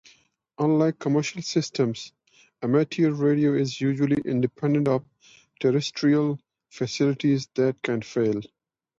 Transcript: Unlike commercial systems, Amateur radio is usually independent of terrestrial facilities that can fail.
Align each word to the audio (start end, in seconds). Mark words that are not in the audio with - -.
Unlike 0.57 0.97
commercial 0.97 1.43
systems, 1.43 2.11
Amateur 2.63 3.11
radio 3.11 3.53
is 3.53 3.79
usually 3.79 4.19
independent 4.25 4.87
of 4.87 5.05
terrestrial 5.59 6.39
facilities 6.71 7.47
that 7.53 7.79
can 7.83 8.01
fail. 8.01 8.41